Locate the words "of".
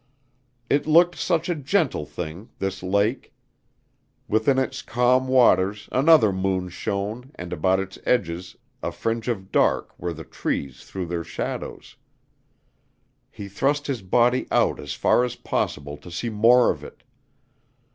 9.27-9.51, 16.71-16.83